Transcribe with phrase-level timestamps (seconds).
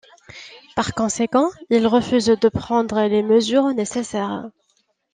[0.75, 4.49] Par conséquent, il refuse de prendre les mesures nécessaires.